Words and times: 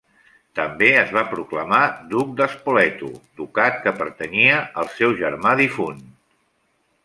També 0.59 0.87
es 1.01 1.11
va 1.17 1.21
proclamar 1.33 1.81
duc 2.15 2.33
de 2.41 2.47
Spoleto, 2.55 3.11
ducat 3.43 3.79
que 3.85 3.95
pertanyia 4.03 4.59
al 4.85 4.93
seu 4.99 5.17
germà 5.23 5.57
difunt. 5.65 6.05